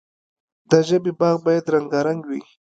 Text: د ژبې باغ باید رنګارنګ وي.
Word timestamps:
د 0.69 0.71
ژبې 0.87 1.11
باغ 1.19 1.37
باید 1.45 1.71
رنګارنګ 1.73 2.21
وي. 2.29 2.41